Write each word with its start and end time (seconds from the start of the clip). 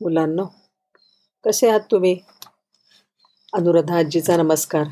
मुलांनो 0.00 0.46
कसे 1.44 1.68
आहात 1.68 1.80
तुम्ही? 1.90 2.18
अनुराधा 3.52 3.98
आजीचा 3.98 4.36
नमस्कार. 4.36 4.84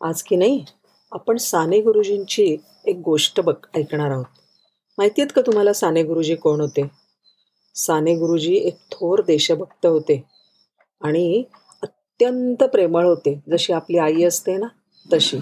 आज 0.00 0.22
की 0.22 0.36
नाही 0.36 0.64
आपण 1.12 1.36
साने 1.36 1.80
गुरुजींची 1.80 2.56
एक 2.84 2.96
गोष्ट 2.96 3.40
बघ 3.40 3.54
ऐकणार 3.76 4.10
आहोत. 4.10 4.24
माहिती 4.98 5.20
आहेत 5.20 5.32
का 5.36 5.42
तुम्हाला 5.42 5.72
साने 5.72 6.02
गुरुजी 6.02 6.34
कोण 6.34 6.60
होते? 6.60 6.90
साने 7.74 8.14
गुरुजी 8.14 8.56
एक 8.56 8.78
थोर 8.92 9.22
देशभक्त 9.22 9.86
होते 9.86 10.24
आणि 11.00 11.44
अत्यंत 11.82 12.64
प्रेमळ 12.64 13.06
होते. 13.06 13.40
जशी 13.50 13.72
आपली 13.72 13.98
आई 13.98 14.22
असते 14.22 14.56
ना 14.56 14.66
तशी. 15.12 15.38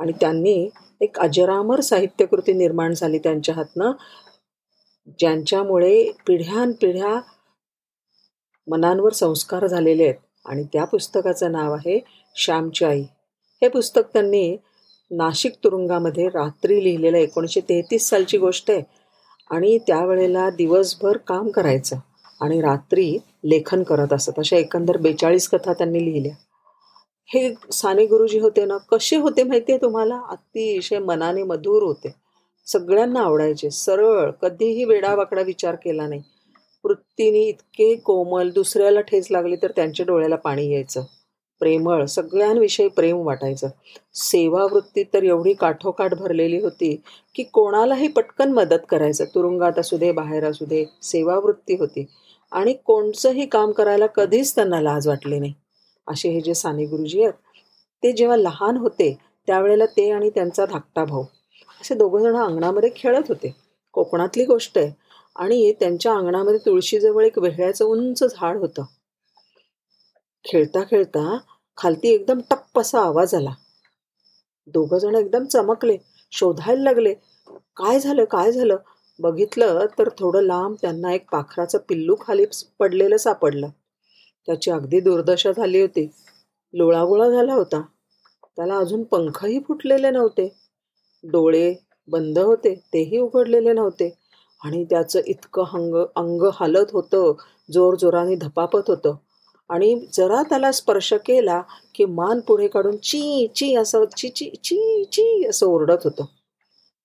आणि 0.00 0.12
त्यांनी 0.12 0.70
एक 1.00 1.18
अजरामर 1.18 1.80
साहित्यकृती 1.80 2.52
निर्माण 2.52 2.94
झाली 2.94 3.18
त्यांच्या 3.18 3.54
हातनं 3.54 3.92
ज्यांच्यामुळे 5.18 6.10
पिढ्यानपिढ्या 6.26 7.20
मनांवर 8.70 9.12
संस्कार 9.12 9.66
झालेले 9.66 10.04
आहेत. 10.04 10.14
आणि 10.46 10.64
त्या 10.72 10.84
पुस्तकाचं 10.84 11.52
नाव 11.52 11.72
आहे 11.72 12.04
श्यामची 12.36 12.84
आई. 12.84 13.02
हे 13.62 13.68
पुस्तक 13.68 14.02
त्यांनी 14.12 14.56
नाशिक 15.10 15.52
तुरुंगामध्ये 15.64 16.28
रात्री 16.28 16.84
लिहिलेलं 16.84 17.16
एकोणीसशे 17.16 17.60
तेहतीस 17.60 18.08
सालची 18.08 18.38
गोष्ट 18.38 18.70
आहे. 18.70 18.82
आणि 19.50 19.78
त्यावेळेला 19.78 20.50
दिवसभर 20.50 21.16
काम 21.16 21.50
करायचं 21.50 21.96
आणि 22.40 22.60
रात्री 22.60 23.18
लेखन 23.44 23.82
करत 23.82 24.12
असत. 24.12 24.32
अशा 24.38 24.56
एकंदर 24.56 24.96
बेचाळीस 24.96 25.48
कथा 25.48 25.72
त्यांनी 25.72 26.04
लिहिल्या. 26.04 26.32
हे 27.26 27.54
साने 27.72 28.06
गुरुजी 28.06 28.38
होते 28.38 28.64
ना 28.64 28.76
कसे 28.76 29.16
होते 29.16 29.42
माहिती 29.42 29.72
आहे 29.72 29.82
तुम्हाला? 29.82 30.20
अतिशय 30.30 30.98
मनाने 30.98 31.42
मधुर 31.42 31.82
होते. 31.82 32.14
सगळ्यांना 32.66 33.20
आवडायचे. 33.20 33.70
सरळ 33.70 34.30
कधीही 34.30 34.84
वेडावाकडा 34.84 35.42
विचार 35.42 35.74
केला 35.74 36.06
नाही. 36.06 36.22
तिने 37.18 37.40
इतके 37.40 37.94
कोमल 37.96 38.50
दुसऱ्याला 38.50 39.00
ठेच 39.00 39.26
लागली 39.30 39.56
तर 39.56 39.70
त्यांच्या 39.76 40.06
डोळ्याला 40.06 40.36
पाणी 40.36 40.70
यायचं. 40.72 41.04
प्रेमळ 41.60 42.04
सगळ्यांविषयी 42.04 42.88
प्रेम 42.88 43.16
वाटायचं. 43.26 43.68
सेवावृत्ती 44.14 45.02
तर 45.14 45.22
एवढी 45.22 45.52
काठोकाठ 45.52 46.14
भरलेली 46.14 46.60
होती 46.60 46.94
की 47.34 47.42
कोणालाही 47.42 48.08
पटकन 48.08 48.52
मदत 48.52 48.86
करायचं. 48.88 49.24
तुरुंगात 49.34 49.78
असू 49.78 49.96
दे 49.96 50.10
बाहेर 50.12 50.44
असू 50.44 50.64
दे 50.64 50.84
सेवावृत्ती 51.02 51.76
होती. 51.76 52.06
आणि 52.52 52.72
कोणचंही 52.84 53.46
काम 53.46 53.70
करायला 53.72 54.06
कधीच 54.06 54.54
त्यांना 54.54 54.80
लाज 54.80 55.08
वाटली 55.08 55.38
नाही. 55.38 55.52
असे 56.06 56.30
हे 56.30 56.40
जे 56.40 56.54
साने 56.54 56.84
गुरुजी 56.86 57.22
आहेत 57.22 57.32
ते 58.02 58.12
जेव्हा 58.12 58.36
लहान 58.36 58.76
होते 58.76 59.12
त्यावेळेला 59.48 59.86
ते 59.86 60.10
आणि 60.10 60.30
त्यांचा 60.30 60.64
धाकटा 60.66 61.04
भाऊ 61.04 61.24
असे 61.80 61.94
दोघंजण 61.94 62.36
अंगणामध्ये 62.36 62.90
खेळत 62.96 63.28
होते. 63.28 63.54
कोकणातली 63.94 64.44
गोष्ट 64.44 64.78
आहे 64.78 64.90
आणि 65.36 65.72
त्यांच्या 65.72 66.14
अंगणामध्ये 66.14 66.58
तुळशीजवळ 66.58 67.24
एक 67.24 67.38
वेहळ्याचं 67.38 67.84
उंच 67.84 68.24
झाड 68.24 68.56
होतं. 68.56 68.84
खेळता 70.44 70.82
खेळता 70.90 71.38
खालती 71.76 72.08
एकदम 72.08 72.40
टप्प 72.50 72.80
असा 72.80 73.00
आवाज 73.00 73.34
आला. 73.34 73.50
दोघ 74.66 74.94
जण 74.94 75.14
एकदम 75.14 75.44
चमकले 75.44 75.96
शोधायला 76.32 76.82
लागले 76.82 77.14
काय 77.76 78.00
झालं 78.00 78.24
काय 78.24 78.52
झालं? 78.52 78.76
बघितलं 79.18 79.86
तर 79.98 80.08
थोडं 80.08 80.42
लांब 80.42 80.76
त्यांना 80.82 81.12
एक 81.12 81.30
पाखराचं 81.30 81.78
पिल्लू 81.78 82.16
खाली 82.20 82.44
पडलेलं 82.78 83.16
सापडलं. 83.16 83.68
त्याची 84.46 84.70
अगदी 84.70 85.00
दुर्दशा 85.00 85.52
झाली 85.52 85.80
होती. 85.80 86.10
लोळागोळा 86.74 87.30
झाला 87.30 87.54
होता. 87.54 87.80
त्याला 88.56 88.76
अजून 88.76 89.02
पंखही 89.02 89.60
फुटलेले 89.60 90.10
नव्हते. 90.10 90.48
डोळे 91.24 91.74
बंद 92.08 92.38
होते 92.38 92.74
तेही 92.74 93.18
उघडलेले 93.18 93.72
नव्हते. 93.72 94.21
आणि 94.62 94.84
त्याचं 94.84 95.20
इतकं 95.26 95.64
हंग 95.68 95.94
अंग 96.16 96.42
हलत 96.54 96.92
होतं 96.92 97.32
जोर 97.68 97.94
जोराने 97.96 98.34
धपापत 98.36 98.90
होतं. 98.90 99.14
आणि 99.70 99.94
जरा 100.12 100.42
त्याला 100.42 100.70
स्पर्श 100.72 101.12
केला 101.26 101.60
की 101.94 102.04
मान 102.04 102.40
पुढे 102.40 102.68
काढून 102.68 102.96
ची 103.02 103.46
ची 103.56 103.74
असं 103.76 104.04
ची 104.16 104.28
ची 104.28 104.50
ची 104.64 105.04
ची 105.12 105.44
असं 105.48 105.66
ओरडत 105.66 106.04
होतं. 106.04 106.24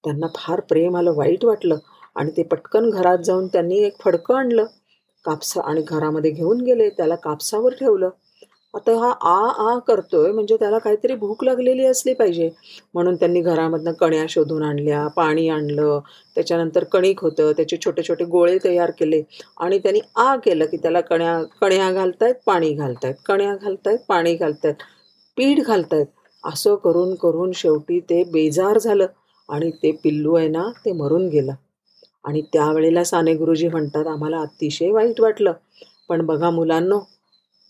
त्यांना 0.04 0.28
फार 0.36 0.60
प्रेम 0.62 0.98
आलं 0.98 1.14
वाईट 1.16 1.46
वाटलं 1.46 1.78
आणि 2.16 2.32
ते 2.38 2.44
पटकन 2.44 2.90
घरात 2.90 3.18
जाऊन 3.18 3.48
त्यांनी 3.48 3.78
एक 3.80 4.02
फडकं 4.02 4.36
आणलं. 4.36 4.66
कापसा 5.26 5.62
आणि 5.62 5.82
घरामध्ये 5.82 6.32
घेऊन 6.32 6.62
गेले 6.62 6.90
त्याला 6.90 7.16
कापसावर 7.16 7.74
ठेवलं. 7.74 8.10
आता 8.78 8.92
हा 8.96 9.10
आ 9.24 9.36
आ 9.66 9.78
करतोय 9.88 10.32
म्हणजे 10.32 10.56
त्याला 10.58 10.78
काहीतरी 10.80 11.16
भूक 11.18 11.44
लागलेली 11.44 11.86
असली 11.86 12.14
पाहिजे. 12.16 12.50
म्हणून 12.94 13.16
त्यांनी 13.16 13.42
घरामधनं 13.44 13.92
कण्या 13.96 14.26
शोधून 14.30 14.64
आणल्या 14.64 15.06
पाणी 15.16 15.48
आणलं 15.50 16.00
त्याच्यानंतर 16.38 16.84
कणिक 16.92 17.20
होतं 17.22 17.52
त्याचे 17.58 17.78
छोटे 17.86 18.04
छोटे 18.04 18.26
गोळे 18.28 18.58
तयार 18.64 18.92
केले 18.94 19.22
आणि 19.58 19.80
त्यांनी 19.80 20.00
आ 20.18 20.36
केलं 20.44 20.66
की 20.68 20.78
त्याला 20.78 21.02
कण्या 21.04 21.42
कण्या 21.62 21.92
घालतायत 21.92 22.36
पाणी 22.46 22.74
घालतायत 22.74 23.16
कण्या 23.26 23.56
घालतायत 23.56 24.00
पाणी 24.08 24.36
घालतायत 24.36 24.84
पीठ 25.38 25.60
घालतायत. 25.62 26.06
असं 26.44 26.76
करून 26.78 27.14
करून 27.18 27.52
शेवटी 27.56 28.00
ते 28.02 28.24
बेजार 28.32 28.78
झालं 28.80 29.06
आणि 29.50 29.70
ते 29.74 29.92
पिल्लू 30.04 30.34
आहे 30.36 30.48
ना 30.50 30.70
ते 30.86 30.92
मरून 30.94 31.28
गेलं. 31.30 31.54
आणि 32.26 32.42
त्यावेळेला 32.54 33.04
साने 33.06 33.34
गुरुजी 33.36 33.68
म्हणतात 33.68 34.08
आम्हाला 34.08 34.40
अतिशय 34.40 34.92
वाईट 34.92 35.22
वाटलं. 35.22 35.54
पण 36.10 36.26
बघा 36.26 36.50
मुलांनो 36.52 37.00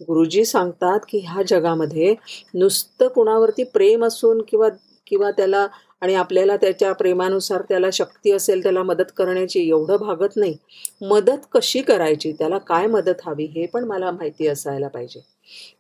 गुरुजी 0.02 0.44
सांगतात 0.46 1.00
की 1.10 1.20
ह्या 1.20 1.44
जगामध्ये 1.48 2.14
नुसतं 2.54 3.08
कुणावरती 3.08 3.64
प्रेम 3.64 4.06
असून 4.06 4.42
किंवा 4.48 4.70
किंवा 5.08 5.30
त्याला 5.32 5.66
आणि 6.02 6.14
आपल्याला 6.16 6.56
त्याच्या 6.58 6.92
प्रेमानुसार 6.94 7.62
त्याला 7.70 7.88
शक्ती 7.94 8.32
असेल 8.32 8.64
त्याला 8.64 8.84
मदत 8.84 9.12
करण्याची 9.18 9.60
एवढं 9.62 9.98
भागत 9.98 10.36
नाही. 10.36 10.56
मदत 11.02 11.46
कशी 11.52 11.82
करायची? 11.82 12.32
त्याला 12.32 12.58
काय 12.58 12.88
मदत 12.88 13.22
हवी? 13.26 13.46
हे 13.46 13.66
पण 13.66 13.84
मला 13.84 14.12
माहिती 14.12 14.48
असायला 14.48 14.88
पाहिजे. 14.88 15.20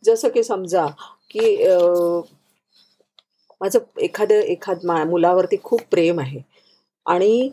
जसं 0.05 0.29
की 0.29 0.43
समजा 0.43 0.85
की 1.31 1.55
माझं 3.61 3.79
एखाद्या 3.99 4.39
एखाद 4.41 4.85
मा 4.85 5.03
मुलावरती 5.05 5.57
खूप 5.63 5.81
प्रेम 5.91 6.19
आहे 6.19 6.41
आणि 7.05 7.49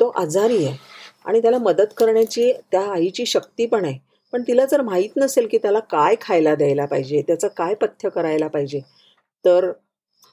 तो 0.00 0.08
आजारी 0.16 0.64
आहे 0.64 0.76
आणि 1.24 1.40
त्याला 1.42 1.58
मदत 1.58 1.92
करण्याची 1.96 2.52
त्या 2.72 2.82
आईची 2.92 3.26
शक्ती 3.26 3.66
पण 3.66 3.84
आहे. 3.84 3.98
पण 4.32 4.42
तिला 4.42 4.64
जर 4.64 4.82
माहीत 4.82 5.16
नसेल 5.16 5.46
की 5.50 5.58
त्याला 5.58 5.80
काय 5.90 6.14
खायला 6.20 6.54
द्यायला 6.54 6.84
पाहिजे 6.86 7.22
त्याचं 7.26 7.48
काय 7.56 7.74
पथ्य 7.74 8.08
करायला 8.08 8.46
पाहिजे 8.48 8.80
तर 9.44 9.70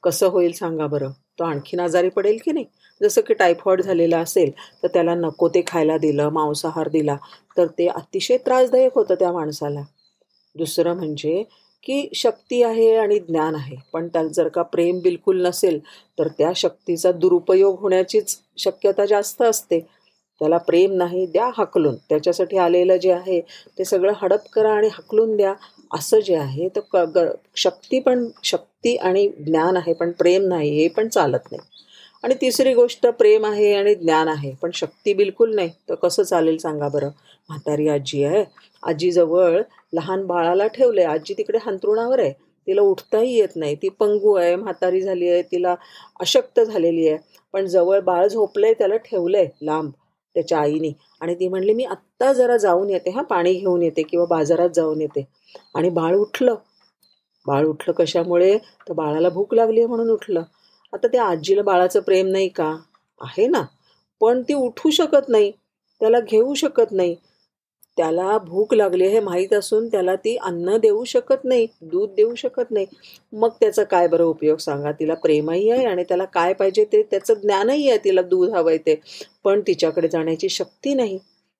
कसं 0.03 0.27
होईल 0.27 0.51
सांगा 0.51 0.87
बरं? 0.87 1.11
तो 1.39 1.43
आणखीन 1.43 1.79
आजारी 1.79 2.09
पडेल 2.09 2.37
की 2.45 2.51
नाही? 2.51 2.65
जसं 3.01 3.21
की 3.21 3.33
टायफॉईड 3.33 3.81
झालेला 3.81 4.19
असेल 4.19 4.51
तर 4.83 4.87
त्याला 4.87 5.15
नको 5.15 5.47
ते 5.49 5.63
खायला 5.67 5.97
दिलं 5.97 6.29
मांसाहार 6.29 6.89
दिला 6.89 7.15
तर 7.57 7.67
ते 7.77 7.87
अतिशय 7.87 8.37
त्रासदायक 8.45 8.97
होतं 8.97 9.15
त्या 9.19 9.31
माणसाला. 9.31 9.81
दुसरं 10.55 10.95
म्हणजे 10.95 11.43
की 11.83 12.09
शक्ती 12.15 12.61
आहे 12.63 12.95
आणि 12.95 13.17
ज्ञान 13.19 13.55
आहे 13.55 13.75
पण 13.93 14.07
त्यात 14.07 14.29
जर 14.33 14.47
का 14.47 14.61
प्रेम 14.63 14.99
बिलकुल 14.99 15.45
नसेल 15.47 15.79
तर 16.19 16.27
त्या 16.27 16.51
शक्तीचा 16.55 17.11
दुरुपयोग 17.11 17.79
होण्याचीच 17.79 18.37
शक्यता 18.57 19.05
जास्त 19.05 19.41
असते. 19.41 19.79
त्याला 20.41 20.57
प्रेम 20.57 20.93
नाही 20.93 21.25
द्या 21.25 21.49
हकलून. 21.57 21.95
त्याच्यासाठी 22.09 22.57
आलेलं 22.57 22.97
जे 22.97 23.11
आहे 23.11 23.39
ते 23.77 23.85
सगळं 23.85 24.13
हडप 24.21 24.47
करा 24.53 24.73
आणि 24.73 24.87
हकलून 24.87 25.35
द्या. 25.37 25.53
असं 25.93 26.19
जे 26.19 26.35
आहे 26.35 26.67
तर 26.75 26.79
क 26.93 26.97
ग 27.15 27.25
शक्ती 27.55 27.99
पण 27.99 28.27
शक्ती 28.43 28.95
आणि 28.97 29.27
ज्ञान 29.39 29.77
आहे 29.77 29.93
पण 29.93 30.11
प्रेम 30.11 30.47
नाही 30.47 30.69
हे 30.69 30.87
पण 30.87 31.07
चालत 31.07 31.51
नाही. 31.51 31.61
आणि 32.23 32.35
तिसरी 32.41 32.73
गोष्ट 32.73 33.05
प्रेम 33.07 33.45
आहे 33.45 33.73
आणि 33.73 33.93
ज्ञान 33.95 34.27
आहे 34.27 34.51
पण 34.61 34.71
शक्ती 34.73 35.13
बिलकुल 35.13 35.55
नाही. 35.55 35.69
तर 35.89 35.95
कसं 35.95 36.23
चालेल 36.23 36.57
सांगा 36.57 36.87
बरं? 36.87 37.09
म्हातारी 37.49 37.87
आजी 37.87 38.23
आहे. 38.23 38.43
आजीजवळ 38.83 39.61
लहान 39.93 40.25
बाळाला 40.25 40.67
ठेवलं 40.67 41.01
आहे 41.01 41.09
आजी 41.09 41.33
तिकडे 41.33 41.57
हंतरुणावर 41.65 42.19
आहे. 42.19 42.31
तिला 42.67 42.81
उठताही 42.81 43.33
येत 43.33 43.55
नाही. 43.55 43.75
ती 43.75 43.89
पंगू 43.89 44.33
आहे 44.35 44.55
म्हातारी 44.55 45.01
झाली 45.01 45.29
आहे 45.29 45.41
तिला 45.41 45.75
अशक्त 46.19 46.59
झालेली 46.59 47.07
आहे. 47.07 47.17
पण 47.53 47.65
जवळ 47.65 47.99
बाळ 47.99 48.27
झोपलं 48.27 48.65
आहे 48.65 48.73
त्याला 48.73 48.97
ठेवलं 48.97 49.37
आहे 49.37 49.47
लांब. 49.61 49.91
त्याच्या 50.35 50.59
आईने. 50.59 50.91
आणि 51.21 51.35
ती 51.35 51.47
म्हणली 51.47 51.73
मी 51.73 51.83
आत्ता 51.83 52.33
जरा 52.33 52.57
जाऊन 52.57 52.89
येते 52.89 53.09
हा 53.09 53.21
पाणी 53.21 53.53
घेऊन 53.53 53.81
येते 53.81 54.01
किंवा 54.01 54.25
बाजारात 54.25 54.69
जाऊन 54.75 55.01
येते. 55.01 55.25
आणि 55.75 55.89
बाळ 55.89 56.15
उठलं. 56.15 56.55
बाळ 57.45 57.65
उठलं 57.65 57.93
कशामुळे? 57.93 58.57
तर 58.57 58.93
बाळाला 58.93 59.29
भूक 59.29 59.53
लागली 59.53 59.79
आहे 59.79 59.87
म्हणून 59.87 60.09
उठलं. 60.09 60.43
आता 60.93 61.07
त्या 61.07 61.23
आजीला 61.23 61.61
बाळाचं 61.61 61.99
प्रेम 61.99 62.27
नाही 62.27 62.47
का? 62.47 62.75
आहे 63.21 63.47
ना. 63.47 63.61
पण 64.21 64.41
ती 64.41 64.53
उठू 64.53 64.89
शकत 64.89 65.29
नाही. 65.29 65.51
त्याला 66.01 66.19
घेऊ 66.19 66.53
शकत 66.53 66.91
नाही. 66.91 67.15
त्याला 67.97 68.37
भूक 68.37 68.73
लागली 68.73 69.07
हे 69.07 69.19
माहीत 69.19 69.53
असून 69.53 69.87
त्याला 69.87 70.15
ती 70.15 70.35
अन्न 70.37 70.77
देऊ 70.77 71.03
शकत 71.03 71.43
नाही 71.43 71.67
दूध 71.81 72.09
देऊ 72.15 72.33
शकत 72.35 72.71
नाही. 72.71 72.85
मग 73.33 73.49
त्याचा 73.59 73.83
काय 73.83 74.07
बरं 74.07 74.23
उपयोग 74.23 74.57
सांगा? 74.57 74.91
तिला 74.91 75.13
प्रेमही 75.13 75.69
आहे 75.69 75.85
आणि 75.85 76.03
त्याला 76.03 76.25
काय 76.25 76.53
पाहिजे 76.53 76.85
ते 76.85 77.01
त्याचं 77.03 77.33
ज्ञानही 77.33 77.89
आहे 77.89 77.97
तिला 78.03 78.21
दूध 78.21 78.49
हवं 78.49 78.69
आहे 78.69 78.77
ते. 78.77 78.99
पण 79.43 79.61
तिच्याकडे 79.67 80.07
जाण्याची 80.07 80.49
शक्ती 80.49 80.93
नाही. 80.93 81.17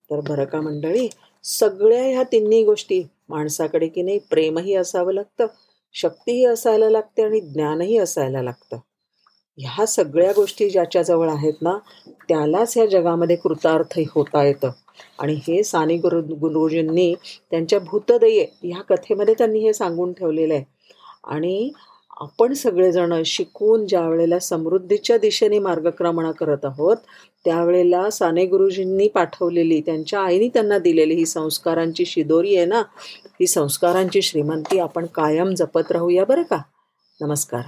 तर 0.09 0.19
बरं 0.19 0.45
का 0.45 0.61
मंडळी? 0.61 1.07
सगळ्या 1.43 2.03
ह्या 2.03 2.23
तिन्ही 2.23 2.63
गोष्टी 2.63 3.01
माणसाकडे 3.29 3.87
की 3.87 4.01
नाही 4.01 4.19
प्रेमही 4.29 4.75
असावं 4.75 5.13
लागतं 5.13 5.47
शक्तीही 5.95 6.45
असायला 6.45 6.89
लागते 6.89 7.23
आणि 7.23 7.39
ज्ञानही 7.39 7.97
असायला 7.97 8.41
लागतं. 8.41 8.77
ह्या 9.57 9.85
सगळ्या 9.85 10.31
गोष्टी 10.31 10.69
ज्याच्याजवळ 10.69 11.29
आहेत 11.29 11.61
ना 11.61 11.77
त्यालाच 12.29 12.73
ह्या 12.77 12.85
जगामध्ये 12.85 13.35
कृतार्थही 13.35 14.05
होता 14.09 14.43
येतं. 14.43 14.71
आणि 15.19 15.33
हे 15.47 15.63
साने 15.63 15.97
गुरु 15.97 16.21
गुरुजींनी 16.21 17.13
त्यांच्या 17.51 17.79
भूतदये 17.79 18.45
ह्या 18.63 18.81
कथेमध्ये 18.81 19.33
त्यांनी 19.33 19.59
हे 19.59 19.73
सांगून 19.73 20.13
ठेवलेलं 20.13 20.53
आहे 20.53 20.63
आणि 21.23 21.71
आपण 22.19 22.53
सगळेजण 22.53 23.21
शिकून 23.25 23.85
ज्या 23.87 24.07
वेळेला 24.07 24.39
समृद्धीच्या 24.39 25.17
दिशेने 25.17 25.59
मार्गक्रमण 25.59 26.31
करत 26.31 26.65
आहोत 26.65 26.97
त्यावेळेला 27.45 28.09
साने 28.09 28.45
गुरुजींनी 28.45 29.07
पाठवलेली 29.07 29.81
त्यांच्या 29.81 30.19
आईने 30.19 30.47
त्यांना 30.47 30.77
दिलेली 30.77 31.15
ही 31.15 31.25
संस्कारांची 31.25 32.05
शिदोरी 32.05 32.55
आहे 32.55 32.65
ना 32.65 32.81
ही 33.39 33.47
संस्कारांची 33.47 34.21
श्रीमंती 34.21 34.79
आपण 34.79 35.05
कायम 35.05 35.53
जपत 35.53 35.91
राहूया 35.91 36.25
बरं 36.25 36.43
का? 36.43 36.57
नमस्कार. 37.21 37.61